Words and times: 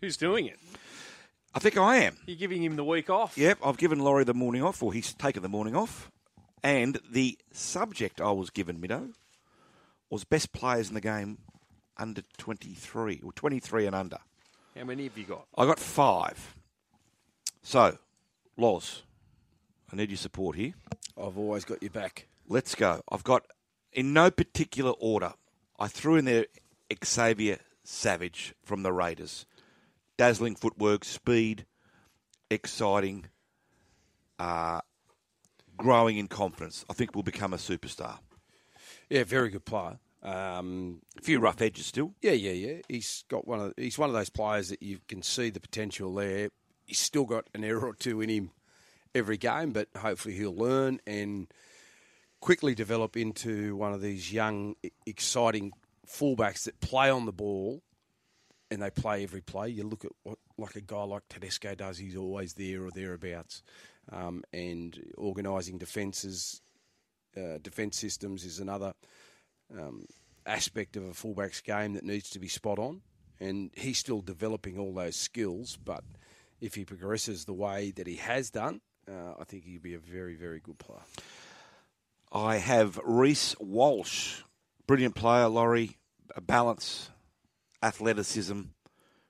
Who's 0.00 0.16
doing 0.16 0.46
it? 0.46 0.58
I 1.54 1.58
think 1.58 1.78
I 1.78 1.96
am. 1.96 2.18
You're 2.26 2.36
giving 2.36 2.62
him 2.62 2.76
the 2.76 2.84
week 2.84 3.08
off. 3.08 3.38
Yep, 3.38 3.58
I've 3.64 3.78
given 3.78 3.98
Laurie 3.98 4.24
the 4.24 4.34
morning 4.34 4.62
off, 4.62 4.82
or 4.82 4.92
he's 4.92 5.14
taken 5.14 5.42
the 5.42 5.48
morning 5.48 5.74
off. 5.74 6.10
And 6.62 6.98
the 7.10 7.38
subject 7.52 8.20
I 8.20 8.32
was 8.32 8.50
given, 8.50 8.78
Mido, 8.78 9.12
was 10.10 10.24
best 10.24 10.52
players 10.52 10.88
in 10.88 10.94
the 10.94 11.00
game 11.00 11.38
under 11.96 12.22
23, 12.36 13.22
or 13.24 13.32
23 13.32 13.86
and 13.86 13.96
under. 13.96 14.18
How 14.76 14.84
many 14.84 15.04
have 15.04 15.16
you 15.16 15.24
got? 15.24 15.46
I 15.56 15.64
got 15.64 15.78
five. 15.78 16.54
So, 17.62 17.96
Loz, 18.58 19.02
I 19.90 19.96
need 19.96 20.10
your 20.10 20.18
support 20.18 20.56
here. 20.56 20.74
I've 21.16 21.38
always 21.38 21.64
got 21.64 21.82
your 21.82 21.90
back. 21.90 22.26
Let's 22.46 22.74
go. 22.74 23.00
I've 23.10 23.24
got, 23.24 23.46
in 23.92 24.12
no 24.12 24.30
particular 24.30 24.92
order, 25.00 25.32
I 25.78 25.88
threw 25.88 26.16
in 26.16 26.26
there 26.26 26.46
Xavier 27.04 27.58
Savage 27.82 28.54
from 28.62 28.82
the 28.82 28.92
Raiders. 28.92 29.46
Dazzling 30.18 30.56
footwork, 30.56 31.04
speed, 31.04 31.66
exciting, 32.50 33.26
uh, 34.38 34.80
growing 35.76 36.16
in 36.18 36.26
confidence. 36.28 36.84
I 36.88 36.94
think 36.94 37.14
will 37.14 37.22
become 37.22 37.52
a 37.52 37.58
superstar. 37.58 38.18
Yeah, 39.10 39.24
very 39.24 39.50
good 39.50 39.64
player. 39.64 39.98
Um, 40.22 41.02
A 41.18 41.22
few 41.22 41.38
rough 41.38 41.60
edges 41.60 41.86
still. 41.86 42.14
yeah, 42.22 42.32
yeah, 42.32 42.52
yeah. 42.52 42.78
He's 42.88 43.24
got 43.28 43.46
one 43.46 43.60
of 43.60 43.74
he's 43.76 43.98
one 43.98 44.08
of 44.08 44.14
those 44.14 44.30
players 44.30 44.70
that 44.70 44.82
you 44.82 44.98
can 45.06 45.22
see 45.22 45.50
the 45.50 45.60
potential 45.60 46.12
there. 46.14 46.48
He's 46.86 46.98
still 46.98 47.24
got 47.26 47.48
an 47.54 47.62
error 47.62 47.86
or 47.86 47.94
two 47.94 48.20
in 48.20 48.28
him 48.30 48.50
every 49.14 49.36
game, 49.36 49.72
but 49.72 49.88
hopefully 49.96 50.34
he'll 50.34 50.56
learn 50.56 51.00
and 51.06 51.46
quickly 52.40 52.74
develop 52.74 53.16
into 53.16 53.76
one 53.76 53.92
of 53.92 54.00
these 54.00 54.32
young, 54.32 54.76
exciting 55.06 55.72
fullbacks 56.06 56.64
that 56.64 56.80
play 56.80 57.08
on 57.10 57.26
the 57.26 57.32
ball 57.32 57.82
and 58.70 58.82
they 58.82 58.90
play 58.90 59.22
every 59.22 59.40
play. 59.40 59.68
You 59.68 59.84
look 59.84 60.04
at 60.04 60.12
what 60.22 60.38
like 60.58 60.76
a 60.76 60.80
guy 60.80 61.02
like 61.04 61.22
Tedesco 61.28 61.74
does; 61.74 61.98
he's 61.98 62.16
always 62.16 62.54
there 62.54 62.84
or 62.84 62.90
thereabouts, 62.90 63.62
um, 64.10 64.42
and 64.52 64.98
organising 65.16 65.78
defences, 65.78 66.60
uh, 67.36 67.58
defence 67.62 67.98
systems 67.98 68.44
is 68.44 68.60
another 68.60 68.94
um, 69.76 70.06
aspect 70.46 70.96
of 70.96 71.04
a 71.04 71.14
fullback's 71.14 71.60
game 71.60 71.94
that 71.94 72.04
needs 72.04 72.30
to 72.30 72.38
be 72.38 72.48
spot 72.48 72.78
on. 72.78 73.02
And 73.38 73.70
he's 73.74 73.98
still 73.98 74.22
developing 74.22 74.78
all 74.78 74.94
those 74.94 75.16
skills, 75.16 75.76
but 75.76 76.02
if 76.60 76.74
he 76.74 76.86
progresses 76.86 77.44
the 77.44 77.52
way 77.52 77.90
that 77.96 78.06
he 78.06 78.16
has 78.16 78.50
done, 78.50 78.80
uh, 79.10 79.34
I 79.38 79.44
think 79.44 79.64
he'll 79.64 79.80
be 79.80 79.94
a 79.94 79.98
very, 79.98 80.34
very 80.34 80.58
good 80.58 80.78
player. 80.78 81.02
I 82.32 82.56
have 82.56 82.98
Reece 83.04 83.54
Walsh, 83.60 84.40
brilliant 84.86 85.14
player, 85.14 85.48
Laurie, 85.48 85.98
a 86.34 86.40
balance, 86.40 87.10
athleticism, 87.82 88.62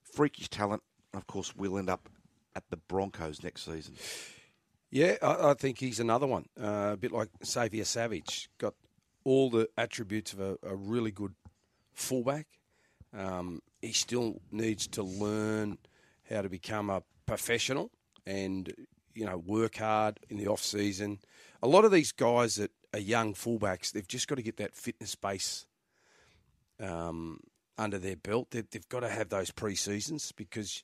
freakish 0.02 0.48
talent. 0.48 0.82
Of 1.14 1.26
course, 1.26 1.54
we'll 1.56 1.78
end 1.78 1.90
up 1.90 2.08
at 2.54 2.64
the 2.70 2.76
Broncos 2.76 3.42
next 3.42 3.64
season. 3.64 3.94
Yeah, 4.90 5.16
I, 5.22 5.50
I 5.50 5.54
think 5.54 5.78
he's 5.78 6.00
another 6.00 6.26
one. 6.26 6.46
Uh, 6.60 6.90
a 6.92 6.96
bit 6.96 7.12
like 7.12 7.28
Xavier 7.44 7.84
Savage. 7.84 8.48
Got 8.58 8.74
all 9.24 9.50
the 9.50 9.68
attributes 9.76 10.32
of 10.32 10.40
a, 10.40 10.56
a 10.62 10.74
really 10.74 11.10
good 11.10 11.34
fullback. 11.92 12.46
Um, 13.16 13.60
he 13.82 13.92
still 13.92 14.40
needs 14.50 14.86
to 14.88 15.02
learn 15.02 15.78
how 16.28 16.42
to 16.42 16.48
become 16.48 16.90
a 16.90 17.02
professional 17.26 17.90
and 18.26 18.72
you 19.14 19.24
know 19.24 19.36
work 19.36 19.76
hard 19.76 20.20
in 20.28 20.36
the 20.36 20.48
off 20.48 20.62
season. 20.62 21.18
A 21.62 21.68
lot 21.68 21.84
of 21.84 21.92
these 21.92 22.12
guys 22.12 22.56
that 22.56 22.70
are 22.92 23.00
young 23.00 23.34
fullbacks, 23.34 23.92
they've 23.92 24.06
just 24.06 24.28
got 24.28 24.36
to 24.36 24.42
get 24.42 24.56
that 24.58 24.76
fitness 24.76 25.14
base 25.14 25.66
um, 26.80 27.40
under 27.78 27.98
their 27.98 28.16
belt. 28.16 28.50
They've, 28.50 28.68
they've 28.70 28.88
got 28.88 29.00
to 29.00 29.08
have 29.08 29.28
those 29.28 29.50
pre 29.50 29.74
seasons 29.74 30.32
because 30.32 30.82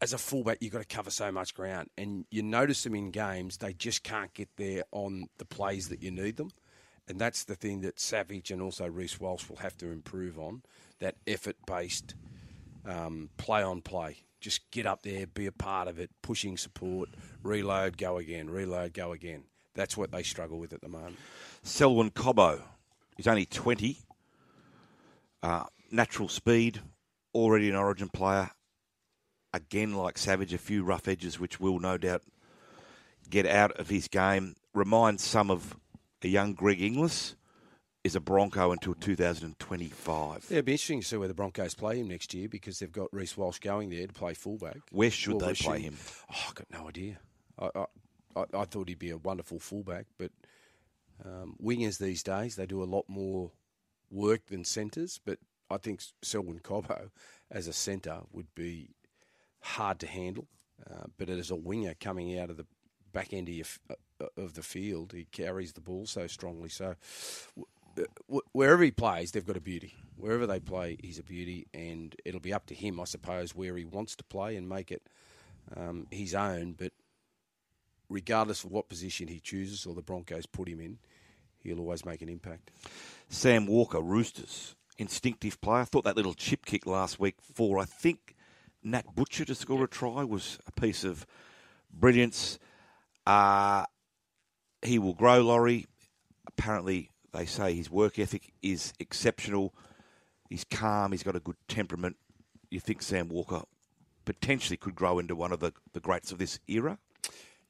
as 0.00 0.12
a 0.12 0.18
fullback, 0.18 0.58
you've 0.60 0.72
got 0.72 0.86
to 0.86 0.96
cover 0.96 1.10
so 1.10 1.32
much 1.32 1.54
ground. 1.54 1.88
And 1.96 2.26
you 2.30 2.42
notice 2.42 2.82
them 2.82 2.94
in 2.94 3.10
games, 3.10 3.58
they 3.58 3.72
just 3.72 4.02
can't 4.02 4.32
get 4.34 4.48
there 4.56 4.84
on 4.92 5.28
the 5.38 5.44
plays 5.44 5.88
that 5.88 6.02
you 6.02 6.10
need 6.10 6.36
them. 6.36 6.50
And 7.08 7.18
that's 7.18 7.44
the 7.44 7.54
thing 7.54 7.82
that 7.82 8.00
Savage 8.00 8.50
and 8.50 8.60
also 8.60 8.86
Reece 8.86 9.20
Walsh 9.20 9.48
will 9.48 9.56
have 9.56 9.76
to 9.78 9.90
improve 9.90 10.38
on 10.38 10.62
that 10.98 11.14
effort 11.26 11.56
based 11.66 12.14
um, 12.84 13.30
play 13.36 13.62
on 13.62 13.80
play. 13.80 14.18
Just 14.40 14.70
get 14.70 14.86
up 14.86 15.02
there, 15.02 15.26
be 15.26 15.46
a 15.46 15.52
part 15.52 15.88
of 15.88 15.98
it, 15.98 16.10
pushing 16.20 16.56
support, 16.56 17.08
reload, 17.42 17.96
go 17.96 18.18
again, 18.18 18.50
reload, 18.50 18.92
go 18.92 19.12
again. 19.12 19.44
That's 19.74 19.96
what 19.96 20.10
they 20.10 20.22
struggle 20.22 20.58
with 20.58 20.72
at 20.72 20.80
the 20.80 20.88
moment. 20.88 21.16
Selwyn 21.62 22.10
Cobbo, 22.10 22.62
is 23.18 23.26
only 23.26 23.46
20. 23.46 23.98
Uh, 25.42 25.64
natural 25.90 26.28
speed, 26.28 26.80
already 27.34 27.68
an 27.68 27.76
origin 27.76 28.08
player. 28.08 28.50
Again, 29.52 29.94
like 29.94 30.18
Savage, 30.18 30.52
a 30.52 30.58
few 30.58 30.84
rough 30.84 31.08
edges 31.08 31.38
which 31.40 31.58
will 31.60 31.78
no 31.78 31.96
doubt 31.96 32.22
get 33.30 33.46
out 33.46 33.72
of 33.78 33.88
his 33.88 34.08
game. 34.08 34.54
Reminds 34.74 35.22
some 35.24 35.50
of 35.50 35.76
a 36.22 36.28
young 36.28 36.52
Greg 36.54 36.80
Inglis. 36.82 37.34
Is 38.04 38.14
a 38.14 38.20
Bronco 38.20 38.70
until 38.70 38.94
2025. 38.94 40.46
Yeah, 40.48 40.58
it'll 40.58 40.64
be 40.64 40.72
interesting 40.72 41.00
to 41.00 41.06
see 41.06 41.16
where 41.16 41.26
the 41.26 41.34
Broncos 41.34 41.74
play 41.74 41.98
him 41.98 42.06
next 42.06 42.32
year 42.34 42.48
because 42.48 42.78
they've 42.78 42.92
got 42.92 43.12
Reece 43.12 43.36
Walsh 43.36 43.58
going 43.58 43.90
there 43.90 44.06
to 44.06 44.12
play 44.12 44.32
fullback. 44.32 44.76
Where 44.92 45.10
should 45.10 45.32
Well, 45.32 45.38
they 45.40 45.46
where 45.46 45.54
play 45.56 45.76
should- 45.78 45.84
him? 45.86 45.96
Oh, 46.32 46.44
I've 46.48 46.54
got 46.54 46.70
no 46.70 46.88
idea. 46.88 47.18
I, 47.58 47.70
I, 47.74 47.84
I, 48.36 48.44
I 48.60 48.64
thought 48.64 48.88
he'd 48.88 49.00
be 49.00 49.10
a 49.10 49.16
wonderful 49.16 49.58
fullback, 49.58 50.06
but 50.18 50.30
um, 51.24 51.56
wingers 51.60 51.98
these 51.98 52.22
days 52.22 52.54
they 52.54 52.66
do 52.66 52.80
a 52.80 52.84
lot 52.84 53.06
more 53.08 53.50
work 54.08 54.46
than 54.46 54.62
centres. 54.64 55.18
But 55.24 55.40
I 55.70 55.78
think 55.78 56.02
Selwyn 56.22 56.60
Cobbo 56.60 57.10
as 57.50 57.66
a 57.66 57.72
centre 57.72 58.20
would 58.32 58.54
be 58.54 58.90
hard 59.60 59.98
to 60.00 60.06
handle. 60.06 60.46
Uh, 60.88 61.04
but 61.16 61.28
as 61.28 61.50
a 61.50 61.56
winger 61.56 61.94
coming 61.98 62.38
out 62.38 62.50
of 62.50 62.56
the 62.56 62.66
back 63.12 63.32
end 63.32 63.48
of, 63.48 63.54
your, 63.54 63.66
uh, 63.90 64.26
of 64.36 64.54
the 64.54 64.62
field, 64.62 65.12
he 65.12 65.24
carries 65.24 65.72
the 65.72 65.80
ball 65.80 66.06
so 66.06 66.26
strongly. 66.26 66.68
So 66.68 66.96
wherever 68.52 68.82
he 68.82 68.90
plays, 68.90 69.32
they've 69.32 69.46
got 69.46 69.56
a 69.56 69.60
beauty. 69.60 69.94
Wherever 70.16 70.46
they 70.46 70.60
play, 70.60 70.96
he's 71.00 71.18
a 71.18 71.22
beauty, 71.22 71.66
and 71.72 72.14
it'll 72.24 72.40
be 72.40 72.52
up 72.52 72.66
to 72.66 72.74
him, 72.74 73.00
I 73.00 73.04
suppose, 73.04 73.54
where 73.54 73.76
he 73.76 73.84
wants 73.84 74.16
to 74.16 74.24
play 74.24 74.56
and 74.56 74.68
make 74.68 74.92
it 74.92 75.08
um, 75.76 76.06
his 76.10 76.34
own. 76.34 76.74
But 76.76 76.92
regardless 78.08 78.64
of 78.64 78.70
what 78.70 78.88
position 78.88 79.28
he 79.28 79.40
chooses 79.40 79.86
or 79.86 79.94
the 79.94 80.02
Broncos 80.02 80.46
put 80.46 80.68
him 80.68 80.80
in, 80.80 80.98
he'll 81.62 81.80
always 81.80 82.04
make 82.04 82.22
an 82.22 82.28
impact. 82.28 82.70
Sam 83.28 83.66
Walker, 83.66 84.00
Roosters, 84.00 84.74
instinctive 84.98 85.60
player. 85.60 85.82
I 85.82 85.84
thought 85.84 86.04
that 86.04 86.16
little 86.16 86.34
chip 86.34 86.64
kick 86.64 86.86
last 86.86 87.18
week 87.18 87.36
for, 87.40 87.78
I 87.78 87.84
think, 87.84 88.34
Nat 88.82 89.14
Butcher 89.14 89.44
to 89.44 89.54
score 89.54 89.84
a 89.84 89.88
try 89.88 90.24
was 90.24 90.58
a 90.66 90.72
piece 90.72 91.04
of 91.04 91.26
brilliance. 91.92 92.58
Uh, 93.26 93.84
he 94.82 94.98
will 94.98 95.14
grow, 95.14 95.40
Laurie. 95.40 95.86
Apparently, 96.46 97.10
they 97.32 97.46
say 97.46 97.74
his 97.74 97.90
work 97.90 98.18
ethic 98.18 98.52
is 98.62 98.92
exceptional. 98.98 99.74
He's 100.48 100.64
calm. 100.64 101.12
He's 101.12 101.22
got 101.22 101.36
a 101.36 101.40
good 101.40 101.56
temperament. 101.68 102.16
You 102.70 102.80
think 102.80 103.02
Sam 103.02 103.28
Walker 103.28 103.62
potentially 104.24 104.76
could 104.76 104.94
grow 104.94 105.18
into 105.18 105.34
one 105.34 105.52
of 105.52 105.60
the, 105.60 105.72
the 105.92 106.00
greats 106.00 106.32
of 106.32 106.38
this 106.38 106.60
era? 106.68 106.98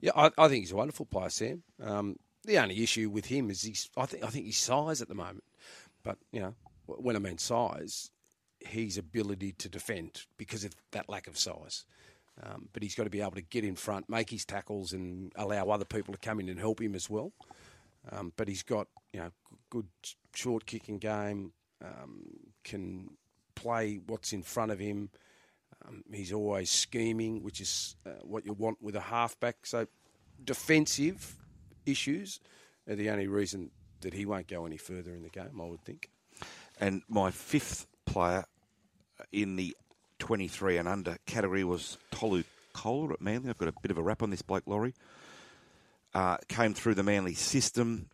Yeah, 0.00 0.12
I, 0.14 0.30
I 0.36 0.48
think 0.48 0.64
he's 0.64 0.72
a 0.72 0.76
wonderful 0.76 1.06
player, 1.06 1.30
Sam. 1.30 1.62
Um, 1.82 2.16
the 2.44 2.58
only 2.58 2.82
issue 2.82 3.08
with 3.10 3.26
him 3.26 3.50
is 3.50 3.62
he's. 3.62 3.88
I 3.96 4.06
think 4.06 4.24
I 4.24 4.28
think 4.28 4.46
his 4.46 4.58
size 4.58 5.02
at 5.02 5.08
the 5.08 5.14
moment. 5.14 5.44
But 6.02 6.18
you 6.32 6.40
know, 6.40 6.54
when 6.86 7.16
I 7.16 7.18
mean 7.18 7.38
size, 7.38 8.10
his 8.60 8.98
ability 8.98 9.52
to 9.52 9.68
defend 9.68 10.22
because 10.36 10.64
of 10.64 10.74
that 10.92 11.08
lack 11.08 11.26
of 11.26 11.38
size. 11.38 11.84
Um, 12.42 12.68
but 12.72 12.82
he's 12.82 12.94
got 12.94 13.04
to 13.04 13.10
be 13.10 13.22
able 13.22 13.32
to 13.32 13.42
get 13.42 13.64
in 13.64 13.76
front, 13.76 14.10
make 14.10 14.28
his 14.28 14.44
tackles, 14.44 14.92
and 14.92 15.32
allow 15.36 15.68
other 15.68 15.86
people 15.86 16.12
to 16.12 16.20
come 16.20 16.38
in 16.38 16.48
and 16.48 16.58
help 16.58 16.80
him 16.80 16.94
as 16.94 17.08
well. 17.08 17.32
Um, 18.12 18.32
but 18.36 18.46
he's 18.46 18.62
got 18.62 18.88
you 19.12 19.20
know 19.20 19.30
good 19.70 19.88
short 20.34 20.66
kicking 20.66 20.98
game, 20.98 21.52
um, 21.82 22.24
can 22.62 23.10
play 23.54 24.00
what's 24.06 24.32
in 24.32 24.42
front 24.42 24.70
of 24.70 24.78
him. 24.78 25.10
Um, 25.86 26.04
he's 26.12 26.32
always 26.32 26.70
scheming, 26.70 27.42
which 27.42 27.60
is 27.60 27.96
uh, 28.06 28.10
what 28.22 28.44
you 28.44 28.52
want 28.52 28.82
with 28.82 28.96
a 28.96 29.00
halfback. 29.00 29.64
So 29.64 29.86
defensive 30.44 31.36
issues 31.86 32.40
are 32.88 32.94
the 32.94 33.10
only 33.10 33.28
reason 33.28 33.70
that 34.00 34.14
he 34.14 34.26
won't 34.26 34.46
go 34.46 34.66
any 34.66 34.76
further 34.76 35.14
in 35.14 35.22
the 35.22 35.30
game. 35.30 35.60
I 35.60 35.64
would 35.64 35.84
think. 35.84 36.10
And 36.78 37.02
my 37.08 37.30
fifth 37.30 37.86
player 38.04 38.44
in 39.32 39.56
the 39.56 39.76
23 40.18 40.78
and 40.78 40.88
under 40.88 41.16
category 41.26 41.64
was 41.64 41.98
Tolu 42.10 42.44
Koula 42.74 43.14
at 43.14 43.20
Manly. 43.20 43.50
I've 43.50 43.58
got 43.58 43.68
a 43.68 43.74
bit 43.80 43.90
of 43.90 43.98
a 43.98 44.02
rap 44.02 44.22
on 44.22 44.30
this 44.30 44.42
bloke, 44.42 44.64
Laurie. 44.66 44.94
Uh, 46.14 46.36
came 46.48 46.74
through 46.74 46.94
the 46.94 47.02
Manly 47.02 47.34
system. 47.34 48.08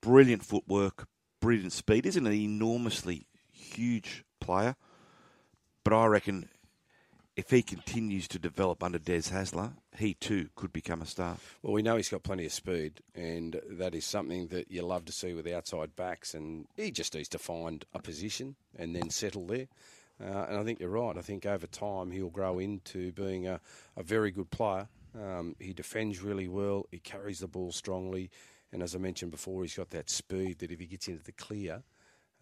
Brilliant 0.00 0.44
footwork, 0.44 1.06
brilliant 1.40 1.72
speed. 1.72 2.06
Isn't 2.06 2.26
an 2.26 2.32
enormously 2.32 3.26
huge 3.52 4.24
player. 4.40 4.76
But 5.84 5.94
I 5.94 6.06
reckon 6.06 6.48
if 7.40 7.48
he 7.48 7.62
continues 7.62 8.28
to 8.28 8.38
develop 8.38 8.82
under 8.82 8.98
Des 8.98 9.30
Hasler, 9.30 9.72
he 9.96 10.12
too 10.12 10.50
could 10.56 10.74
become 10.74 11.00
a 11.00 11.06
star. 11.06 11.38
Well, 11.62 11.72
we 11.72 11.80
know 11.80 11.96
he's 11.96 12.10
got 12.10 12.22
plenty 12.22 12.44
of 12.44 12.52
speed, 12.52 13.00
and 13.14 13.58
that 13.70 13.94
is 13.94 14.04
something 14.04 14.48
that 14.48 14.70
you 14.70 14.82
love 14.82 15.06
to 15.06 15.12
see 15.12 15.32
with 15.32 15.46
outside 15.46 15.96
backs. 15.96 16.34
And 16.34 16.66
he 16.76 16.90
just 16.90 17.14
needs 17.14 17.30
to 17.30 17.38
find 17.38 17.82
a 17.94 17.98
position 17.98 18.56
and 18.78 18.94
then 18.94 19.08
settle 19.08 19.46
there. 19.46 19.68
Uh, 20.22 20.48
and 20.50 20.58
I 20.58 20.64
think 20.64 20.80
you're 20.80 20.90
right. 20.90 21.16
I 21.16 21.22
think 21.22 21.46
over 21.46 21.66
time 21.66 22.10
he'll 22.10 22.28
grow 22.28 22.58
into 22.58 23.10
being 23.12 23.48
a, 23.48 23.58
a 23.96 24.02
very 24.02 24.30
good 24.30 24.50
player. 24.50 24.88
Um, 25.18 25.56
he 25.58 25.72
defends 25.72 26.20
really 26.20 26.46
well. 26.46 26.84
He 26.90 26.98
carries 26.98 27.40
the 27.40 27.48
ball 27.48 27.72
strongly. 27.72 28.30
And 28.70 28.82
as 28.82 28.94
I 28.94 28.98
mentioned 28.98 29.30
before, 29.30 29.62
he's 29.62 29.76
got 29.76 29.88
that 29.90 30.10
speed 30.10 30.58
that 30.58 30.70
if 30.70 30.78
he 30.78 30.84
gets 30.84 31.08
into 31.08 31.24
the 31.24 31.32
clear, 31.32 31.82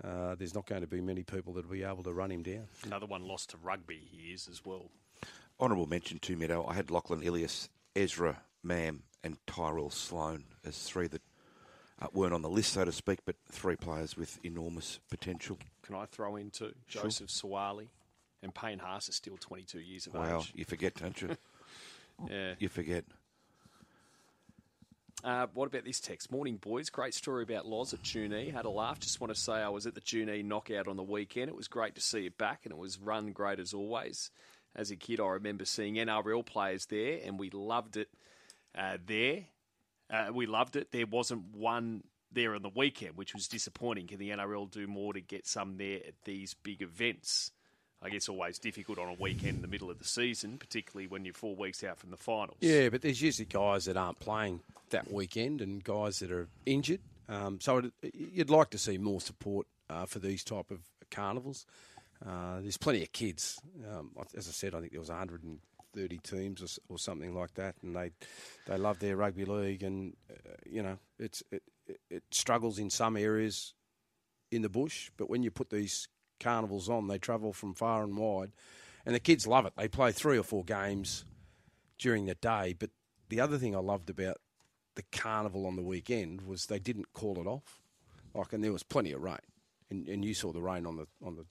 uh, 0.04 0.34
there's 0.36 0.54
not 0.54 0.66
going 0.66 0.80
to 0.82 0.86
be 0.86 1.00
many 1.00 1.22
people 1.22 1.52
that 1.54 1.66
will 1.66 1.72
be 1.74 1.82
able 1.84 2.02
to 2.04 2.12
run 2.12 2.30
him 2.30 2.42
down. 2.42 2.68
Another 2.84 3.06
one 3.06 3.26
lost 3.26 3.50
to 3.50 3.56
rugby, 3.62 4.00
he 4.10 4.32
is 4.32 4.48
as 4.50 4.64
well. 4.64 4.90
Honourable 5.60 5.86
mention 5.86 6.18
to 6.20 6.36
Mido. 6.36 6.68
I 6.70 6.74
had 6.74 6.90
Lachlan 6.90 7.22
Ilias, 7.22 7.68
Ezra 7.96 8.42
Mam, 8.62 9.02
and 9.24 9.36
Tyrell 9.46 9.90
Sloan 9.90 10.44
as 10.64 10.78
three 10.84 11.08
that 11.08 11.22
uh, 12.00 12.06
weren't 12.12 12.32
on 12.32 12.42
the 12.42 12.48
list, 12.48 12.74
so 12.74 12.84
to 12.84 12.92
speak, 12.92 13.18
but 13.26 13.34
three 13.50 13.74
players 13.74 14.16
with 14.16 14.38
enormous 14.44 15.00
potential. 15.10 15.58
Can 15.82 15.96
I 15.96 16.04
throw 16.06 16.36
in 16.36 16.50
too? 16.50 16.72
Sure. 16.86 17.02
Joseph 17.02 17.28
Suaalii 17.28 17.88
and 18.42 18.54
Payne 18.54 18.78
Haas 18.78 19.08
is 19.08 19.16
still 19.16 19.36
22 19.36 19.80
years 19.80 20.06
of 20.06 20.14
Wow, 20.14 20.38
age. 20.38 20.52
you 20.54 20.64
forget, 20.64 20.94
don't 20.94 21.20
you? 21.20 21.30
Yeah. 22.28 22.54
you 22.58 22.68
forget. 22.68 23.04
Uh, 25.24 25.46
what 25.52 25.66
about 25.66 25.84
this 25.84 25.98
text? 25.98 26.30
Morning, 26.30 26.56
boys. 26.56 26.90
Great 26.90 27.12
story 27.12 27.42
about 27.42 27.66
Loz 27.66 27.92
at 27.92 28.02
Junee. 28.02 28.52
Had 28.52 28.66
a 28.66 28.70
laugh. 28.70 29.00
Just 29.00 29.20
want 29.20 29.34
to 29.34 29.40
say 29.40 29.54
I 29.54 29.68
was 29.68 29.86
at 29.86 29.94
the 29.94 30.00
Junee 30.00 30.44
knockout 30.44 30.86
on 30.86 30.96
the 30.96 31.02
weekend. 31.02 31.48
It 31.48 31.56
was 31.56 31.66
great 31.66 31.96
to 31.96 32.00
see 32.00 32.26
it 32.26 32.38
back, 32.38 32.60
and 32.64 32.72
it 32.72 32.78
was 32.78 33.00
run 33.00 33.32
great 33.32 33.58
as 33.58 33.74
always. 33.74 34.30
As 34.76 34.92
a 34.92 34.96
kid, 34.96 35.18
I 35.18 35.26
remember 35.30 35.64
seeing 35.64 35.94
NRL 35.94 36.46
players 36.46 36.86
there, 36.86 37.18
and 37.24 37.38
we 37.38 37.50
loved 37.50 37.96
it 37.96 38.08
uh, 38.76 38.98
there. 39.04 39.46
Uh, 40.08 40.28
we 40.32 40.46
loved 40.46 40.76
it. 40.76 40.92
There 40.92 41.06
wasn't 41.06 41.52
one 41.52 42.04
there 42.30 42.54
on 42.54 42.62
the 42.62 42.70
weekend, 42.72 43.16
which 43.16 43.34
was 43.34 43.48
disappointing. 43.48 44.06
Can 44.06 44.18
the 44.18 44.30
NRL 44.30 44.70
do 44.70 44.86
more 44.86 45.12
to 45.14 45.20
get 45.20 45.48
some 45.48 45.78
there 45.78 45.98
at 46.06 46.14
these 46.24 46.54
big 46.54 46.80
events? 46.80 47.50
I 48.02 48.10
guess 48.10 48.28
always 48.28 48.58
difficult 48.58 48.98
on 48.98 49.08
a 49.08 49.14
weekend 49.14 49.56
in 49.56 49.62
the 49.62 49.68
middle 49.68 49.90
of 49.90 49.98
the 49.98 50.04
season, 50.04 50.56
particularly 50.58 51.08
when 51.08 51.24
you're 51.24 51.34
four 51.34 51.56
weeks 51.56 51.82
out 51.82 51.98
from 51.98 52.10
the 52.10 52.16
finals. 52.16 52.58
Yeah, 52.60 52.90
but 52.90 53.02
there's 53.02 53.20
usually 53.20 53.46
guys 53.46 53.86
that 53.86 53.96
aren't 53.96 54.20
playing 54.20 54.60
that 54.90 55.12
weekend 55.12 55.60
and 55.60 55.82
guys 55.82 56.20
that 56.20 56.30
are 56.30 56.48
injured. 56.64 57.00
Um, 57.28 57.60
so 57.60 57.78
it, 57.78 58.14
you'd 58.14 58.50
like 58.50 58.70
to 58.70 58.78
see 58.78 58.98
more 58.98 59.20
support 59.20 59.66
uh, 59.90 60.06
for 60.06 60.20
these 60.20 60.44
type 60.44 60.70
of 60.70 60.80
carnivals. 61.10 61.66
Uh, 62.24 62.60
there's 62.60 62.76
plenty 62.76 63.02
of 63.02 63.12
kids. 63.12 63.60
Um, 63.90 64.10
as 64.36 64.48
I 64.48 64.52
said, 64.52 64.74
I 64.74 64.80
think 64.80 64.92
there 64.92 65.00
was 65.00 65.08
130 65.08 66.18
teams 66.18 66.62
or, 66.62 66.94
or 66.94 66.98
something 66.98 67.34
like 67.34 67.54
that, 67.54 67.76
and 67.82 67.94
they 67.94 68.12
they 68.66 68.76
love 68.76 68.98
their 68.98 69.16
rugby 69.16 69.44
league. 69.44 69.82
And 69.82 70.16
uh, 70.30 70.54
you 70.66 70.82
know, 70.82 70.98
it's 71.18 71.42
it, 71.50 71.62
it, 71.86 72.00
it 72.10 72.22
struggles 72.30 72.78
in 72.78 72.90
some 72.90 73.16
areas 73.16 73.74
in 74.50 74.62
the 74.62 74.68
bush, 74.68 75.10
but 75.16 75.28
when 75.28 75.42
you 75.42 75.50
put 75.50 75.70
these 75.70 76.08
carnivals 76.38 76.88
on, 76.88 77.08
they 77.08 77.18
travel 77.18 77.52
from 77.52 77.74
far 77.74 78.02
and 78.02 78.16
wide, 78.16 78.52
and 79.04 79.14
the 79.14 79.20
kids 79.20 79.46
love 79.46 79.66
it. 79.66 79.72
They 79.76 79.88
play 79.88 80.12
three 80.12 80.38
or 80.38 80.42
four 80.42 80.64
games 80.64 81.24
during 81.98 82.26
the 82.26 82.34
day. 82.34 82.74
But 82.78 82.90
the 83.28 83.40
other 83.40 83.58
thing 83.58 83.74
I 83.74 83.80
loved 83.80 84.10
about 84.10 84.38
the 84.94 85.04
carnival 85.12 85.66
on 85.66 85.76
the 85.76 85.82
weekend 85.82 86.42
was 86.42 86.66
they 86.66 86.78
didn't 86.78 87.12
call 87.12 87.40
it 87.40 87.46
off. 87.46 87.80
Like, 88.34 88.52
and 88.52 88.62
there 88.62 88.72
was 88.72 88.82
plenty 88.82 89.12
of 89.12 89.22
rain, 89.22 89.38
and, 89.90 90.08
and 90.08 90.24
you 90.24 90.34
saw 90.34 90.52
the 90.52 90.62
rain 90.62 90.86
on 90.86 90.96
the 90.96 91.06
on 91.24 91.36
the 91.36 91.44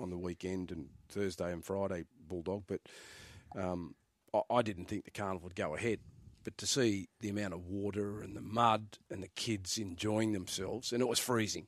on 0.00 0.10
the 0.10 0.18
weekend 0.18 0.70
and 0.70 0.88
Thursday 1.08 1.52
and 1.52 1.64
Friday 1.64 2.04
bulldog. 2.28 2.64
But 2.66 2.80
um, 3.56 3.94
I, 4.34 4.40
I 4.50 4.62
didn't 4.62 4.86
think 4.86 5.04
the 5.04 5.10
carnival 5.10 5.44
would 5.44 5.54
go 5.54 5.74
ahead. 5.74 6.00
But 6.44 6.58
to 6.58 6.66
see 6.66 7.08
the 7.20 7.28
amount 7.28 7.54
of 7.54 7.66
water 7.66 8.20
and 8.22 8.36
the 8.36 8.40
mud 8.40 8.98
and 9.10 9.22
the 9.22 9.28
kids 9.28 9.78
enjoying 9.78 10.32
themselves, 10.32 10.92
and 10.92 11.00
it 11.00 11.08
was 11.08 11.18
freezing. 11.18 11.66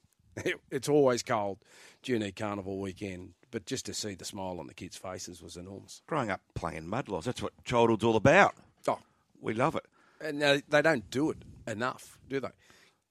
It's 0.70 0.88
always 0.88 1.22
cold 1.22 1.58
during 2.02 2.30
carnival 2.32 2.78
weekend, 2.78 3.34
but 3.50 3.66
just 3.66 3.86
to 3.86 3.94
see 3.94 4.14
the 4.14 4.24
smile 4.24 4.58
on 4.60 4.66
the 4.66 4.74
kids' 4.74 4.96
faces 4.96 5.42
was 5.42 5.56
enormous. 5.56 6.02
Growing 6.06 6.30
up 6.30 6.40
playing 6.54 6.86
mud 6.86 7.08
laws, 7.08 7.24
that's 7.24 7.42
what 7.42 7.52
childhood's 7.64 8.04
all 8.04 8.16
about. 8.16 8.54
Oh, 8.86 8.98
We 9.40 9.54
love 9.54 9.74
it. 9.76 9.84
and 10.20 10.40
they, 10.42 10.62
they 10.68 10.82
don't 10.82 11.10
do 11.10 11.30
it 11.30 11.38
enough, 11.66 12.18
do 12.28 12.40
they? 12.40 12.48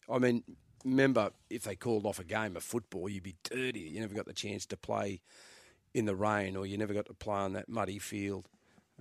I 0.09 0.19
mean, 0.19 0.43
remember 0.85 1.31
if 1.49 1.63
they 1.63 1.75
called 1.75 2.05
off 2.05 2.19
a 2.19 2.23
game 2.23 2.55
of 2.55 2.63
football, 2.63 3.09
you'd 3.09 3.23
be 3.23 3.35
dirty. 3.43 3.79
You 3.81 3.99
never 3.99 4.13
got 4.13 4.25
the 4.25 4.33
chance 4.33 4.65
to 4.67 4.77
play 4.77 5.21
in 5.93 6.05
the 6.05 6.15
rain, 6.15 6.55
or 6.55 6.65
you 6.65 6.77
never 6.77 6.93
got 6.93 7.05
to 7.07 7.13
play 7.13 7.35
on 7.35 7.53
that 7.53 7.67
muddy 7.69 7.99
field. 7.99 8.47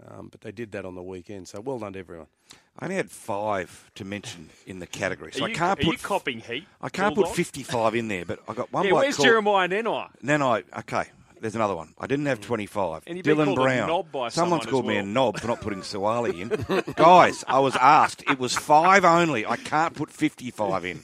Um, 0.09 0.29
but 0.31 0.43
they 0.43 0.53
did 0.53 0.73
that 0.73 0.85
on 0.85 0.95
the 0.95 1.03
weekend, 1.03 1.49
so 1.49 1.61
well 1.61 1.79
done 1.79 1.95
to 1.95 1.99
everyone. 1.99 2.27
I 2.79 2.85
only 2.85 2.97
had 2.97 3.11
five 3.11 3.91
to 3.95 4.05
mention 4.05 4.51
in 4.67 4.79
the 4.81 4.87
category, 4.87 5.33
so 5.33 5.45
Are 5.45 5.49
I 5.49 5.55
can't 5.55 5.79
are 5.81 5.83
you 5.83 5.93
put 5.93 6.03
copping 6.03 6.41
heat? 6.41 6.65
I 6.83 6.91
can't 6.91 7.15
put 7.15 7.23
Bulldog? 7.25 7.35
55 7.37 7.95
in 7.95 8.09
there, 8.09 8.27
but 8.27 8.41
I 8.47 8.53
got 8.53 8.71
one 8.73 8.85
Yeah, 8.85 8.91
bloke 8.91 9.03
where's 9.05 9.17
called- 9.17 9.27
Jeremiah 9.27 9.69
Nanai? 9.69 10.11
Then 10.23 10.43
I 10.43 10.63
okay. 10.81 11.05
There's 11.41 11.55
another 11.55 11.77
one. 11.77 11.93
I 11.99 12.07
didn't 12.07 12.27
have 12.27 12.41
25. 12.41 13.03
And 13.07 13.17
you've 13.19 13.25
been 13.25 13.37
Dylan 13.37 13.45
called 13.47 13.59
a 13.59 13.63
Brown. 13.63 13.89
knob 13.89 14.11
by 14.13 14.29
Someone's 14.31 14.35
someone 14.35 14.61
as 14.61 14.67
called 14.67 14.87
me 14.87 14.97
a 14.97 15.03
knob 15.03 15.39
for 15.39 15.47
not 15.49 15.61
putting 15.61 15.81
Suaalii 15.83 16.41
in. 16.87 16.93
Guys, 16.95 17.45
I 17.47 17.59
was 17.61 17.77
asked. 17.77 18.23
It 18.31 18.39
was 18.39 18.55
five 18.57 19.05
only. 19.05 19.45
I 19.45 19.57
can't 19.57 19.95
put 19.95 20.11
55 20.11 20.85
in. 20.87 21.03